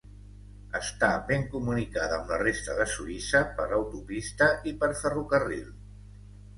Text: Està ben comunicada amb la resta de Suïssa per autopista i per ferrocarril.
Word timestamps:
Està 0.79 1.09
ben 1.31 1.45
comunicada 1.51 2.17
amb 2.17 2.33
la 2.35 2.41
resta 2.45 2.79
de 2.81 2.89
Suïssa 2.97 3.45
per 3.61 3.69
autopista 3.81 4.53
i 4.75 4.79
per 4.83 4.95
ferrocarril. 5.07 5.75